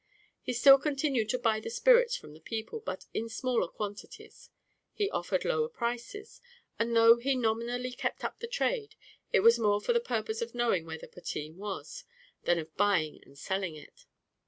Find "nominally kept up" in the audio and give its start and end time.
7.35-8.39